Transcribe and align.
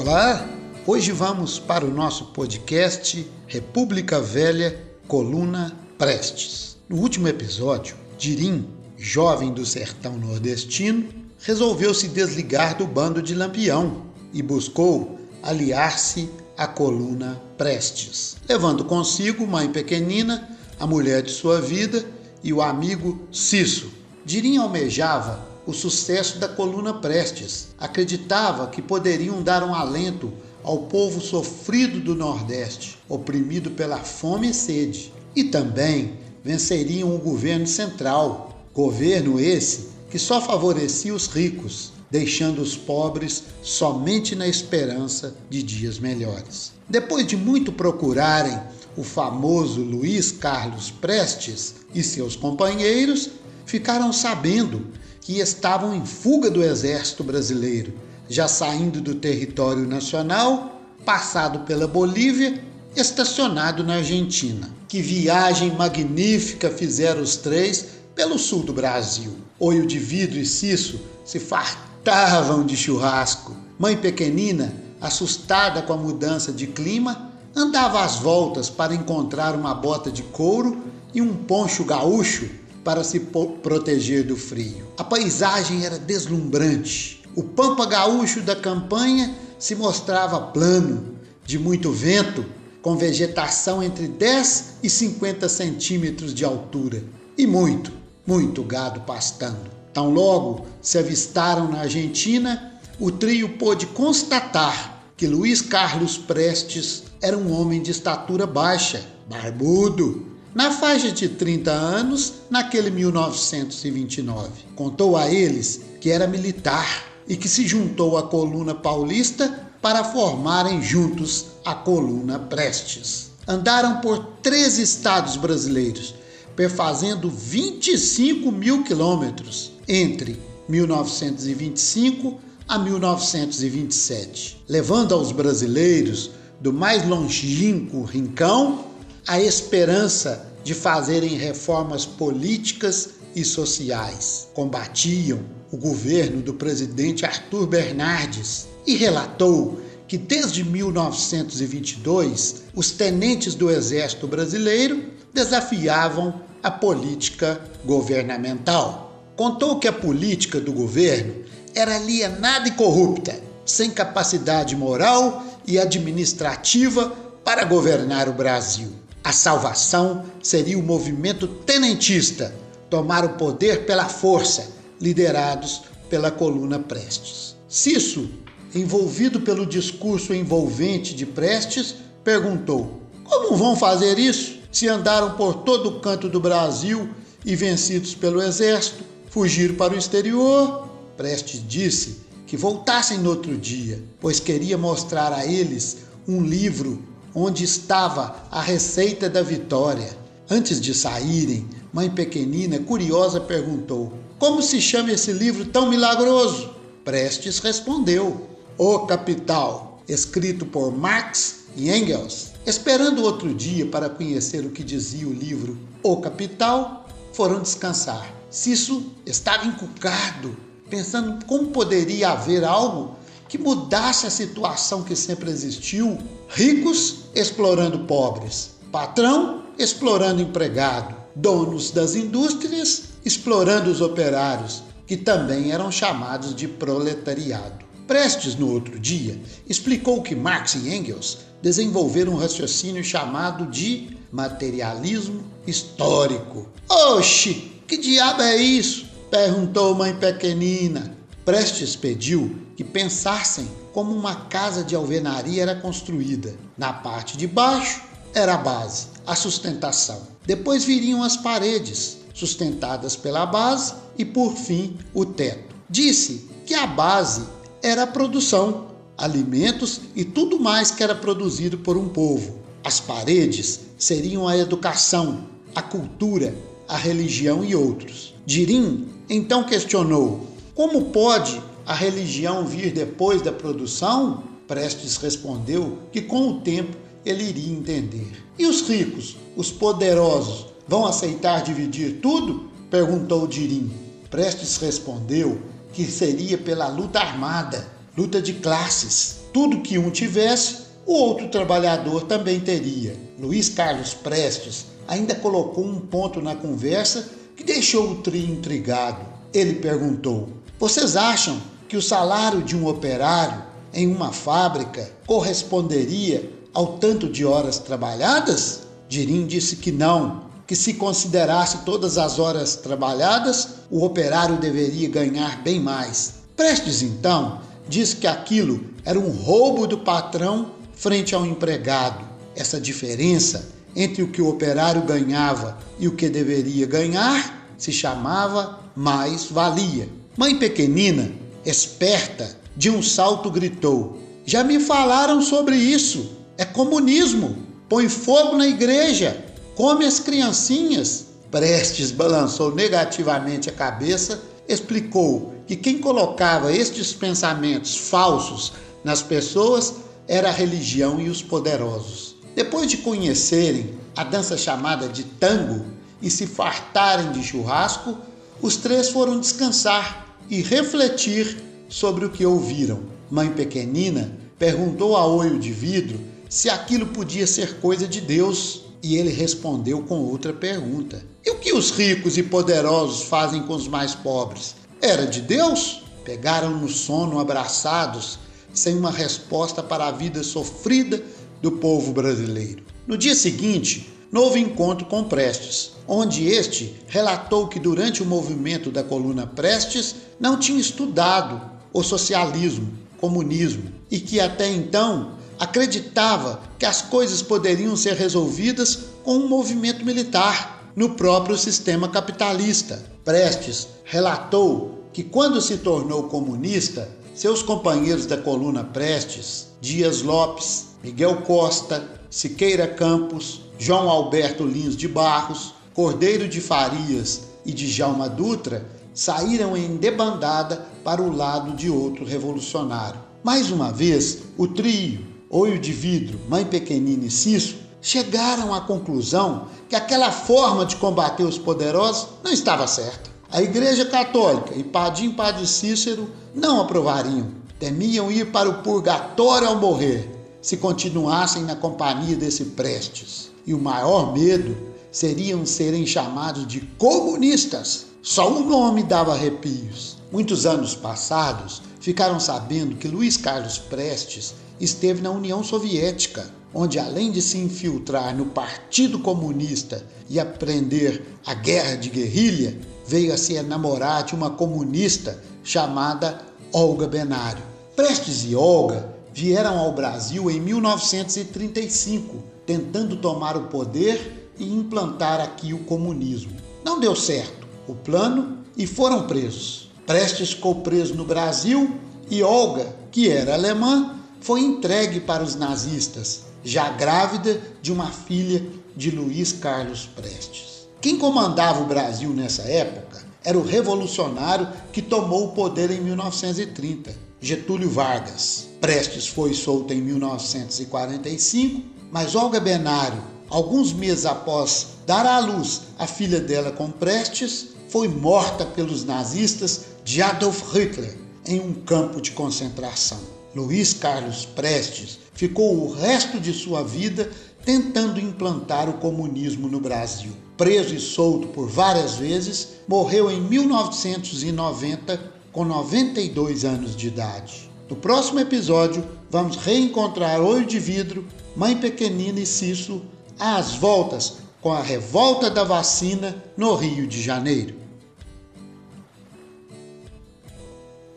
Olá, 0.00 0.48
hoje 0.86 1.10
vamos 1.10 1.58
para 1.58 1.84
o 1.84 1.92
nosso 1.92 2.26
podcast 2.26 3.28
República 3.48 4.20
Velha, 4.20 4.80
coluna 5.08 5.76
Prestes. 5.98 6.76
No 6.88 6.98
último 6.98 7.26
episódio, 7.26 7.96
Dirim, 8.16 8.68
jovem 8.96 9.52
do 9.52 9.66
sertão 9.66 10.16
nordestino, 10.16 11.08
resolveu 11.40 11.92
se 11.92 12.06
desligar 12.06 12.78
do 12.78 12.86
bando 12.86 13.20
de 13.20 13.34
Lampião 13.34 14.04
e 14.32 14.40
buscou 14.40 15.18
aliar-se 15.42 16.30
à 16.56 16.68
coluna 16.68 17.42
Prestes, 17.58 18.36
levando 18.48 18.84
consigo 18.84 19.48
mãe 19.48 19.68
pequenina, 19.68 20.48
a 20.78 20.86
mulher 20.86 21.22
de 21.22 21.32
sua 21.32 21.60
vida 21.60 22.04
e 22.40 22.52
o 22.52 22.62
amigo 22.62 23.26
Cisso. 23.32 23.90
Dirim 24.24 24.58
almejava 24.58 25.44
o 25.68 25.74
sucesso 25.74 26.38
da 26.38 26.48
coluna 26.48 26.94
Prestes. 26.94 27.68
Acreditava 27.78 28.68
que 28.68 28.80
poderiam 28.80 29.42
dar 29.42 29.62
um 29.62 29.74
alento 29.74 30.32
ao 30.64 30.84
povo 30.84 31.20
sofrido 31.20 32.00
do 32.00 32.14
Nordeste, 32.14 32.96
oprimido 33.06 33.72
pela 33.72 33.98
fome 33.98 34.48
e 34.48 34.54
sede. 34.54 35.12
E 35.36 35.44
também 35.44 36.14
venceriam 36.42 37.14
o 37.14 37.18
governo 37.18 37.66
central, 37.66 38.64
governo 38.72 39.38
esse 39.38 39.88
que 40.10 40.18
só 40.18 40.40
favorecia 40.40 41.14
os 41.14 41.26
ricos, 41.26 41.92
deixando 42.10 42.62
os 42.62 42.74
pobres 42.74 43.44
somente 43.60 44.34
na 44.34 44.48
esperança 44.48 45.36
de 45.50 45.62
dias 45.62 45.98
melhores. 45.98 46.72
Depois 46.88 47.26
de 47.26 47.36
muito 47.36 47.70
procurarem 47.70 48.58
o 48.96 49.02
famoso 49.02 49.82
Luiz 49.82 50.32
Carlos 50.32 50.90
Prestes 50.90 51.74
e 51.94 52.02
seus 52.02 52.34
companheiros, 52.34 53.28
ficaram 53.66 54.14
sabendo 54.14 54.86
que 55.28 55.40
estavam 55.40 55.94
em 55.94 56.06
fuga 56.06 56.50
do 56.50 56.64
exército 56.64 57.22
brasileiro, 57.22 57.92
já 58.30 58.48
saindo 58.48 58.98
do 58.98 59.14
território 59.14 59.86
nacional, 59.86 60.80
passado 61.04 61.66
pela 61.66 61.86
Bolívia, 61.86 62.64
estacionado 62.96 63.84
na 63.84 63.96
Argentina. 63.96 64.70
Que 64.88 65.02
viagem 65.02 65.70
magnífica 65.72 66.70
fizeram 66.70 67.20
os 67.20 67.36
três 67.36 67.88
pelo 68.14 68.38
sul 68.38 68.62
do 68.62 68.72
Brasil. 68.72 69.36
Oio 69.60 69.86
de 69.86 69.98
vidro 69.98 70.38
e 70.38 70.46
Cisso 70.46 70.98
se 71.26 71.38
fartavam 71.38 72.64
de 72.64 72.74
churrasco. 72.74 73.54
Mãe 73.78 73.98
pequenina, 73.98 74.72
assustada 74.98 75.82
com 75.82 75.92
a 75.92 75.98
mudança 75.98 76.50
de 76.50 76.68
clima, 76.68 77.30
andava 77.54 78.02
às 78.02 78.16
voltas 78.16 78.70
para 78.70 78.94
encontrar 78.94 79.54
uma 79.54 79.74
bota 79.74 80.10
de 80.10 80.22
couro 80.22 80.84
e 81.12 81.20
um 81.20 81.34
poncho 81.34 81.84
gaúcho 81.84 82.48
para 82.88 83.04
se 83.04 83.20
proteger 83.20 84.24
do 84.24 84.34
frio. 84.34 84.86
A 84.96 85.04
paisagem 85.04 85.84
era 85.84 85.98
deslumbrante. 85.98 87.20
O 87.36 87.42
pampa 87.42 87.84
gaúcho 87.84 88.40
da 88.40 88.56
campanha 88.56 89.34
se 89.58 89.74
mostrava 89.74 90.40
plano, 90.40 91.18
de 91.44 91.58
muito 91.58 91.92
vento, 91.92 92.46
com 92.80 92.96
vegetação 92.96 93.82
entre 93.82 94.08
10 94.08 94.76
e 94.82 94.88
50 94.88 95.50
centímetros 95.50 96.32
de 96.32 96.46
altura 96.46 97.04
e 97.36 97.46
muito, 97.46 97.92
muito 98.26 98.62
gado 98.62 99.02
pastando. 99.02 99.70
Tão 99.92 100.08
logo 100.08 100.64
se 100.80 100.96
avistaram 100.96 101.70
na 101.70 101.80
Argentina, 101.80 102.72
o 102.98 103.10
trio 103.10 103.50
pôde 103.58 103.84
constatar 103.84 105.04
que 105.14 105.26
Luiz 105.26 105.60
Carlos 105.60 106.16
Prestes 106.16 107.02
era 107.20 107.36
um 107.36 107.52
homem 107.52 107.82
de 107.82 107.90
estatura 107.90 108.46
baixa, 108.46 109.04
barbudo, 109.28 110.37
na 110.54 110.70
faixa 110.70 111.10
de 111.12 111.28
30 111.28 111.70
anos, 111.70 112.34
naquele 112.50 112.90
1929. 112.90 114.50
Contou 114.74 115.16
a 115.16 115.30
eles 115.30 115.80
que 116.00 116.10
era 116.10 116.26
militar 116.26 117.04
e 117.28 117.36
que 117.36 117.48
se 117.48 117.66
juntou 117.66 118.16
à 118.16 118.22
coluna 118.22 118.74
paulista 118.74 119.68
para 119.80 120.04
formarem 120.04 120.82
juntos 120.82 121.46
a 121.64 121.74
coluna 121.74 122.38
Prestes. 122.38 123.30
Andaram 123.46 124.00
por 124.00 124.18
três 124.42 124.78
estados 124.78 125.36
brasileiros, 125.36 126.14
perfazendo 126.56 127.30
25 127.30 128.50
mil 128.50 128.82
quilômetros 128.82 129.72
entre 129.86 130.40
1925 130.68 132.40
a 132.66 132.78
1927, 132.78 134.64
levando 134.68 135.14
aos 135.14 135.32
brasileiros 135.32 136.30
do 136.60 136.72
mais 136.72 137.06
longínquo 137.06 138.02
rincão 138.02 138.84
a 139.26 139.40
esperança 139.40 140.47
de 140.68 140.74
fazerem 140.74 141.30
reformas 141.30 142.04
políticas 142.04 143.08
e 143.34 143.42
sociais. 143.42 144.48
Combatiam 144.52 145.40
o 145.72 145.78
governo 145.78 146.42
do 146.42 146.52
presidente 146.52 147.24
Arthur 147.24 147.66
Bernardes 147.66 148.68
e 148.86 148.94
relatou 148.94 149.80
que 150.06 150.18
desde 150.18 150.62
1922 150.62 152.64
os 152.74 152.90
tenentes 152.90 153.54
do 153.54 153.70
Exército 153.70 154.26
Brasileiro 154.26 155.04
desafiavam 155.32 156.42
a 156.62 156.70
política 156.70 157.58
governamental. 157.82 159.24
Contou 159.36 159.78
que 159.78 159.88
a 159.88 159.92
política 159.92 160.60
do 160.60 160.74
governo 160.74 161.34
era 161.74 161.96
alienada 161.96 162.68
e 162.68 162.72
corrupta, 162.72 163.40
sem 163.64 163.90
capacidade 163.90 164.76
moral 164.76 165.42
e 165.66 165.78
administrativa 165.78 167.06
para 167.42 167.64
governar 167.64 168.28
o 168.28 168.34
Brasil. 168.34 169.07
A 169.28 169.32
salvação 169.32 170.24
seria 170.42 170.78
o 170.78 170.82
movimento 170.82 171.46
tenentista, 171.46 172.54
tomar 172.88 173.26
o 173.26 173.34
poder 173.34 173.84
pela 173.84 174.06
força, 174.08 174.72
liderados 174.98 175.82
pela 176.08 176.30
coluna 176.30 176.78
Prestes. 176.78 177.54
Cisso, 177.68 178.30
envolvido 178.74 179.40
pelo 179.40 179.66
discurso 179.66 180.32
envolvente 180.32 181.14
de 181.14 181.26
Prestes, 181.26 181.96
perguntou: 182.24 183.02
Como 183.22 183.54
vão 183.54 183.76
fazer 183.76 184.18
isso 184.18 184.60
se 184.72 184.88
andaram 184.88 185.36
por 185.36 185.56
todo 185.56 185.90
o 185.90 186.00
canto 186.00 186.26
do 186.26 186.40
Brasil 186.40 187.10
e 187.44 187.54
vencidos 187.54 188.14
pelo 188.14 188.40
exército, 188.40 189.04
fugiram 189.28 189.74
para 189.74 189.92
o 189.92 189.98
exterior? 189.98 190.88
Prestes 191.18 191.62
disse 191.68 192.20
que 192.46 192.56
voltassem 192.56 193.18
no 193.18 193.28
outro 193.28 193.58
dia, 193.58 194.02
pois 194.20 194.40
queria 194.40 194.78
mostrar 194.78 195.34
a 195.34 195.44
eles 195.44 195.98
um 196.26 196.42
livro 196.42 197.07
onde 197.34 197.64
estava 197.64 198.36
a 198.50 198.60
receita 198.60 199.28
da 199.28 199.42
vitória. 199.42 200.16
Antes 200.50 200.80
de 200.80 200.94
saírem, 200.94 201.68
mãe 201.92 202.08
pequenina, 202.08 202.78
curiosa, 202.78 203.40
perguntou: 203.40 204.12
Como 204.38 204.62
se 204.62 204.80
chama 204.80 205.12
esse 205.12 205.32
livro 205.32 205.66
tão 205.66 205.90
milagroso? 205.90 206.70
Prestes 207.04 207.58
respondeu: 207.58 208.48
O 208.76 209.00
Capital, 209.00 210.02
escrito 210.08 210.64
por 210.64 210.96
Marx 210.96 211.64
e 211.76 211.90
Engels. 211.90 212.52
Esperando 212.64 213.22
outro 213.22 213.54
dia 213.54 213.86
para 213.86 214.08
conhecer 214.08 214.64
o 214.64 214.70
que 214.70 214.84
dizia 214.84 215.26
o 215.26 215.32
livro 215.32 215.78
O 216.02 216.18
Capital, 216.18 217.06
foram 217.32 217.60
descansar. 217.62 218.34
Cisso 218.50 219.12
estava 219.26 219.66
encucado, 219.66 220.56
pensando 220.88 221.44
como 221.44 221.68
poderia 221.68 222.30
haver 222.30 222.64
algo 222.64 223.17
que 223.48 223.58
mudasse 223.58 224.26
a 224.26 224.30
situação 224.30 225.02
que 225.02 225.16
sempre 225.16 225.50
existiu: 225.50 226.18
ricos 226.48 227.24
explorando 227.34 228.00
pobres, 228.00 228.72
patrão 228.92 229.64
explorando 229.78 230.42
empregado, 230.42 231.14
donos 231.34 231.90
das 231.90 232.14
indústrias 232.14 233.04
explorando 233.24 233.90
os 233.90 234.00
operários, 234.00 234.82
que 235.06 235.16
também 235.16 235.70
eram 235.72 235.90
chamados 235.90 236.54
de 236.54 236.66
proletariado. 236.66 237.86
Prestes, 238.06 238.56
no 238.56 238.72
outro 238.72 238.98
dia, 238.98 239.38
explicou 239.68 240.22
que 240.22 240.34
Marx 240.34 240.74
e 240.74 240.94
Engels 240.94 241.38
desenvolveram 241.62 242.32
um 242.32 242.36
raciocínio 242.36 243.04
chamado 243.04 243.66
de 243.66 244.16
materialismo 244.32 245.44
histórico. 245.66 246.68
Oxi, 246.88 247.82
que 247.86 247.98
diabo 247.98 248.42
é 248.42 248.56
isso? 248.56 249.06
perguntou 249.30 249.94
mãe 249.94 250.14
pequenina. 250.14 251.17
Prestes 251.48 251.96
pediu 251.96 252.54
que 252.76 252.84
pensassem 252.84 253.66
como 253.94 254.14
uma 254.14 254.34
casa 254.34 254.84
de 254.84 254.94
alvenaria 254.94 255.62
era 255.62 255.74
construída. 255.74 256.54
Na 256.76 256.92
parte 256.92 257.38
de 257.38 257.46
baixo 257.46 258.02
era 258.34 258.52
a 258.52 258.58
base, 258.58 259.06
a 259.26 259.34
sustentação. 259.34 260.28
Depois 260.44 260.84
viriam 260.84 261.22
as 261.22 261.38
paredes, 261.38 262.18
sustentadas 262.34 263.16
pela 263.16 263.46
base, 263.46 263.94
e 264.18 264.26
por 264.26 264.56
fim 264.56 264.98
o 265.14 265.24
teto. 265.24 265.74
Disse 265.88 266.50
que 266.66 266.74
a 266.74 266.86
base 266.86 267.44
era 267.82 268.02
a 268.02 268.06
produção, 268.06 268.88
alimentos 269.16 270.02
e 270.14 270.26
tudo 270.26 270.60
mais 270.60 270.90
que 270.90 271.02
era 271.02 271.14
produzido 271.14 271.78
por 271.78 271.96
um 271.96 272.10
povo. 272.10 272.58
As 272.84 273.00
paredes 273.00 273.80
seriam 273.96 274.46
a 274.46 274.54
educação, 274.54 275.46
a 275.74 275.80
cultura, 275.80 276.54
a 276.86 276.98
religião 276.98 277.64
e 277.64 277.74
outros. 277.74 278.34
Dirim 278.44 279.08
então 279.30 279.64
questionou: 279.64 280.57
como 280.78 281.06
pode 281.06 281.60
a 281.84 281.92
religião 281.92 282.64
vir 282.64 282.92
depois 282.92 283.42
da 283.42 283.50
produção? 283.50 284.44
Prestes 284.68 285.16
respondeu 285.16 285.98
que 286.12 286.22
com 286.22 286.50
o 286.50 286.60
tempo 286.60 286.96
ele 287.26 287.42
iria 287.42 287.72
entender. 287.72 288.44
E 288.56 288.64
os 288.64 288.88
ricos, 288.88 289.36
os 289.56 289.72
poderosos, 289.72 290.66
vão 290.86 291.04
aceitar 291.04 291.64
dividir 291.64 292.20
tudo? 292.22 292.70
perguntou 292.88 293.48
Dirim. 293.48 293.90
Prestes 294.30 294.76
respondeu 294.76 295.60
que 295.92 296.04
seria 296.04 296.56
pela 296.56 296.86
luta 296.86 297.18
armada, 297.18 297.84
luta 298.16 298.40
de 298.40 298.52
classes. 298.52 299.38
Tudo 299.52 299.80
que 299.80 299.98
um 299.98 300.10
tivesse, 300.10 300.82
o 301.04 301.12
outro 301.12 301.48
trabalhador 301.48 302.22
também 302.22 302.60
teria. 302.60 303.16
Luiz 303.36 303.68
Carlos 303.68 304.14
Prestes 304.14 304.86
ainda 305.08 305.34
colocou 305.34 305.84
um 305.84 305.98
ponto 305.98 306.40
na 306.40 306.54
conversa 306.54 307.28
que 307.56 307.64
deixou 307.64 308.12
o 308.12 308.14
trio 308.22 308.48
intrigado. 308.48 309.26
Ele 309.52 309.74
perguntou: 309.76 310.57
Vocês 310.78 311.16
acham 311.16 311.60
que 311.88 311.96
o 311.96 312.02
salário 312.02 312.62
de 312.62 312.76
um 312.76 312.86
operário 312.86 313.64
em 313.92 314.06
uma 314.06 314.32
fábrica 314.32 315.10
corresponderia 315.26 316.52
ao 316.72 316.98
tanto 316.98 317.28
de 317.28 317.44
horas 317.44 317.80
trabalhadas? 317.80 318.82
Dirim 319.08 319.44
disse 319.44 319.74
que 319.74 319.90
não, 319.90 320.44
que 320.68 320.76
se 320.76 320.94
considerasse 320.94 321.78
todas 321.78 322.16
as 322.16 322.38
horas 322.38 322.76
trabalhadas, 322.76 323.70
o 323.90 324.04
operário 324.04 324.56
deveria 324.56 325.08
ganhar 325.08 325.60
bem 325.62 325.80
mais. 325.80 326.34
Prestes 326.56 327.02
então 327.02 327.60
disse 327.88 328.14
que 328.14 328.28
aquilo 328.28 328.84
era 329.04 329.18
um 329.18 329.30
roubo 329.30 329.84
do 329.84 329.98
patrão 329.98 330.70
frente 330.94 331.34
ao 331.34 331.44
empregado. 331.44 332.24
Essa 332.54 332.80
diferença 332.80 333.68
entre 333.96 334.22
o 334.22 334.28
que 334.28 334.40
o 334.40 334.48
operário 334.48 335.02
ganhava 335.02 335.76
e 335.98 336.06
o 336.06 336.14
que 336.14 336.28
deveria 336.28 336.86
ganhar 336.86 337.66
se 337.76 337.90
chamava 337.90 338.78
mais-valia. 338.94 340.17
Mãe 340.38 340.54
pequenina, 340.54 341.32
esperta, 341.66 342.56
de 342.76 342.88
um 342.88 343.02
salto 343.02 343.50
gritou: 343.50 344.20
Já 344.46 344.62
me 344.62 344.78
falaram 344.78 345.42
sobre 345.42 345.74
isso. 345.74 346.30
É 346.56 346.64
comunismo. 346.64 347.66
Põe 347.88 348.08
fogo 348.08 348.56
na 348.56 348.68
igreja, 348.68 349.44
come 349.74 350.04
as 350.04 350.20
criancinhas. 350.20 351.26
Prestes 351.50 352.12
balançou 352.12 352.72
negativamente 352.72 353.68
a 353.68 353.72
cabeça, 353.72 354.40
explicou 354.68 355.54
que 355.66 355.74
quem 355.74 355.98
colocava 355.98 356.72
estes 356.72 357.12
pensamentos 357.12 357.96
falsos 357.96 358.74
nas 359.02 359.20
pessoas 359.20 359.94
era 360.28 360.50
a 360.50 360.52
religião 360.52 361.20
e 361.20 361.28
os 361.28 361.42
poderosos. 361.42 362.36
Depois 362.54 362.88
de 362.88 362.98
conhecerem 362.98 363.98
a 364.16 364.22
dança 364.22 364.56
chamada 364.56 365.08
de 365.08 365.24
tango 365.24 365.86
e 366.22 366.30
se 366.30 366.46
fartarem 366.46 367.32
de 367.32 367.42
churrasco, 367.42 368.16
os 368.62 368.76
três 368.76 369.08
foram 369.08 369.40
descansar 369.40 370.27
e 370.50 370.62
refletir 370.62 371.56
sobre 371.88 372.24
o 372.24 372.30
que 372.30 372.44
ouviram. 372.44 373.02
Mãe 373.30 373.50
pequenina 373.50 374.32
perguntou 374.58 375.16
a 375.16 375.26
olho 375.26 375.58
de 375.58 375.72
vidro 375.72 376.18
se 376.48 376.70
aquilo 376.70 377.06
podia 377.06 377.46
ser 377.46 377.78
coisa 377.80 378.06
de 378.06 378.20
Deus 378.20 378.82
e 379.02 379.16
ele 379.16 379.30
respondeu 379.30 380.02
com 380.02 380.20
outra 380.20 380.52
pergunta: 380.52 381.22
E 381.44 381.50
o 381.50 381.58
que 381.58 381.72
os 381.72 381.90
ricos 381.90 382.36
e 382.36 382.42
poderosos 382.42 383.22
fazem 383.28 383.62
com 383.62 383.74
os 383.74 383.86
mais 383.86 384.14
pobres? 384.14 384.74
Era 385.00 385.26
de 385.26 385.40
Deus? 385.40 386.02
Pegaram 386.24 386.78
no 386.78 386.88
sono 386.88 387.38
abraçados, 387.38 388.38
sem 388.72 388.96
uma 388.96 389.10
resposta 389.10 389.82
para 389.82 390.08
a 390.08 390.12
vida 390.12 390.42
sofrida 390.42 391.22
do 391.62 391.72
povo 391.72 392.12
brasileiro. 392.12 392.82
No 393.06 393.16
dia 393.16 393.34
seguinte, 393.34 394.12
novo 394.30 394.58
encontro 394.58 395.06
com 395.06 395.24
Prestes, 395.24 395.92
onde 396.06 396.46
este 396.48 396.94
relatou 397.06 397.68
que 397.68 397.80
durante 397.80 398.22
o 398.22 398.26
movimento 398.26 398.90
da 398.90 399.02
coluna 399.02 399.46
Prestes 399.46 400.14
não 400.38 400.58
tinha 400.58 400.80
estudado 400.80 401.60
o 401.92 402.02
socialismo, 402.02 402.92
comunismo, 403.18 403.90
e 404.10 404.20
que 404.20 404.38
até 404.40 404.68
então 404.68 405.32
acreditava 405.58 406.60
que 406.78 406.86
as 406.86 407.02
coisas 407.02 407.42
poderiam 407.42 407.96
ser 407.96 408.14
resolvidas 408.14 408.98
com 409.24 409.36
um 409.36 409.48
movimento 409.48 410.04
militar 410.04 410.92
no 410.94 411.10
próprio 411.10 411.56
sistema 411.56 412.08
capitalista. 412.08 413.02
Prestes 413.24 413.88
relatou 414.04 415.04
que 415.12 415.24
quando 415.24 415.60
se 415.60 415.78
tornou 415.78 416.24
comunista, 416.24 417.08
seus 417.34 417.62
companheiros 417.62 418.26
da 418.26 418.36
coluna 418.36 418.84
Prestes, 418.84 419.68
Dias 419.80 420.22
Lopes, 420.22 420.86
Miguel 421.02 421.42
Costa, 421.42 422.08
Siqueira 422.30 422.86
Campos, 422.86 423.62
João 423.78 424.10
Alberto 424.10 424.64
Lins 424.64 424.96
de 424.96 425.06
Barros, 425.06 425.72
Cordeiro 425.94 426.48
de 426.48 426.60
Farias 426.60 427.42
e 427.64 427.72
Djalma 427.72 428.28
Dutra 428.28 428.84
saíram 429.14 429.76
em 429.76 429.96
debandada 429.96 430.84
para 431.04 431.22
o 431.22 431.34
lado 431.34 431.76
de 431.76 431.88
outro 431.88 432.24
revolucionário. 432.24 433.20
Mais 433.44 433.70
uma 433.70 433.92
vez, 433.92 434.38
o 434.56 434.66
trio, 434.66 435.24
Olho 435.48 435.78
de 435.78 435.92
Vidro, 435.92 436.40
Mãe 436.48 436.64
Pequenina 436.64 437.26
e 437.26 437.30
Cisso, 437.30 437.76
chegaram 438.02 438.74
à 438.74 438.80
conclusão 438.80 439.68
que 439.88 439.94
aquela 439.94 440.32
forma 440.32 440.84
de 440.84 440.96
combater 440.96 441.44
os 441.44 441.56
poderosos 441.56 442.28
não 442.42 442.52
estava 442.52 442.86
certa. 442.88 443.30
A 443.50 443.62
Igreja 443.62 444.04
Católica 444.06 444.74
e 444.74 444.82
Padim 444.82 445.30
Padre 445.30 445.66
Cícero 445.66 446.28
não 446.54 446.80
aprovariam. 446.80 447.46
Temiam 447.78 448.30
ir 448.30 448.50
para 448.50 448.68
o 448.68 448.82
purgatório 448.82 449.68
ao 449.68 449.76
morrer 449.76 450.37
se 450.60 450.76
continuassem 450.76 451.62
na 451.62 451.76
companhia 451.76 452.36
desse 452.36 452.64
Prestes. 452.66 453.50
E 453.66 453.74
o 453.74 453.78
maior 453.78 454.32
medo 454.32 454.76
seriam 455.10 455.64
serem 455.64 456.06
chamados 456.06 456.66
de 456.66 456.80
comunistas. 456.98 458.06
Só 458.22 458.52
o 458.52 458.64
nome 458.64 459.02
dava 459.02 459.32
arrepios. 459.32 460.16
Muitos 460.30 460.66
anos 460.66 460.94
passados, 460.94 461.82
ficaram 462.00 462.38
sabendo 462.38 462.96
que 462.96 463.08
Luiz 463.08 463.36
Carlos 463.36 463.78
Prestes 463.78 464.54
esteve 464.80 465.22
na 465.22 465.30
União 465.30 465.62
Soviética, 465.62 466.50
onde 466.74 466.98
além 466.98 467.30
de 467.30 467.40
se 467.40 467.58
infiltrar 467.58 468.36
no 468.36 468.46
Partido 468.46 469.18
Comunista 469.20 470.04
e 470.28 470.38
aprender 470.38 471.24
a 471.46 471.54
guerra 471.54 471.96
de 471.96 472.10
guerrilha, 472.10 472.78
veio 473.06 473.32
a 473.32 473.38
se 473.38 473.54
enamorar 473.54 474.24
de 474.24 474.34
uma 474.34 474.50
comunista 474.50 475.42
chamada 475.64 476.40
Olga 476.72 477.06
Benário. 477.06 477.62
Prestes 477.96 478.44
e 478.44 478.54
Olga 478.54 479.17
vieram 479.38 479.78
ao 479.78 479.92
Brasil 479.92 480.50
em 480.50 480.58
1935, 480.60 482.42
tentando 482.66 483.14
tomar 483.14 483.56
o 483.56 483.68
poder 483.68 484.50
e 484.58 484.64
implantar 484.64 485.40
aqui 485.40 485.72
o 485.72 485.84
comunismo. 485.84 486.56
Não 486.84 486.98
deu 486.98 487.14
certo 487.14 487.68
o 487.86 487.94
plano 487.94 488.58
e 488.76 488.84
foram 488.84 489.28
presos. 489.28 489.92
Prestes 490.04 490.50
ficou 490.50 490.76
preso 490.76 491.14
no 491.14 491.24
Brasil 491.24 492.00
e 492.28 492.42
Olga, 492.42 492.92
que 493.12 493.30
era 493.30 493.54
alemã, 493.54 494.16
foi 494.40 494.60
entregue 494.60 495.20
para 495.20 495.44
os 495.44 495.54
nazistas, 495.54 496.42
já 496.64 496.90
grávida 496.90 497.60
de 497.80 497.92
uma 497.92 498.08
filha 498.08 498.66
de 498.96 499.12
Luiz 499.12 499.52
Carlos 499.52 500.08
Prestes. 500.16 500.88
Quem 501.00 501.16
comandava 501.16 501.80
o 501.80 501.86
Brasil 501.86 502.30
nessa 502.30 502.62
época 502.62 503.22
era 503.44 503.56
o 503.56 503.62
revolucionário 503.62 504.68
que 504.92 505.00
tomou 505.00 505.44
o 505.44 505.52
poder 505.52 505.92
em 505.92 506.00
1930, 506.00 507.27
Getúlio 507.40 507.88
Vargas. 507.88 508.68
Prestes 508.80 509.28
foi 509.28 509.54
solto 509.54 509.92
em 509.92 510.00
1945, 510.02 511.82
mas 512.10 512.34
Olga 512.34 512.58
Benário, 512.58 513.22
alguns 513.48 513.92
meses 513.92 514.26
após 514.26 514.88
dar 515.06 515.24
à 515.24 515.38
luz 515.38 515.82
a 515.98 516.06
filha 516.06 516.40
dela 516.40 516.72
com 516.72 516.90
Prestes, 516.90 517.68
foi 517.88 518.08
morta 518.08 518.66
pelos 518.66 519.04
nazistas 519.04 519.86
de 520.04 520.20
Adolf 520.20 520.74
Hitler 520.74 521.16
em 521.46 521.60
um 521.60 521.72
campo 521.72 522.20
de 522.20 522.32
concentração. 522.32 523.20
Luiz 523.54 523.94
Carlos 523.94 524.44
Prestes 524.44 525.18
ficou 525.32 525.78
o 525.78 525.92
resto 525.92 526.40
de 526.40 526.52
sua 526.52 526.82
vida 526.82 527.30
tentando 527.64 528.20
implantar 528.20 528.88
o 528.88 528.94
comunismo 528.94 529.68
no 529.68 529.80
Brasil. 529.80 530.32
Preso 530.56 530.94
e 530.94 531.00
solto 531.00 531.48
por 531.48 531.68
várias 531.68 532.16
vezes, 532.16 532.68
morreu 532.88 533.30
em 533.30 533.40
1990 533.40 535.37
com 535.52 535.64
92 535.64 536.64
anos 536.64 536.96
de 536.96 537.08
idade. 537.08 537.70
No 537.88 537.96
próximo 537.96 538.40
episódio, 538.40 539.04
vamos 539.30 539.56
reencontrar 539.56 540.40
Olho 540.40 540.66
de 540.66 540.78
Vidro, 540.78 541.26
Mãe 541.56 541.76
Pequenina 541.76 542.40
e 542.40 542.46
Cício 542.46 543.02
às 543.38 543.74
voltas 543.74 544.38
com 544.60 544.72
a 544.72 544.82
revolta 544.82 545.48
da 545.48 545.64
vacina 545.64 546.36
no 546.56 546.74
Rio 546.74 547.06
de 547.06 547.22
Janeiro. 547.22 547.74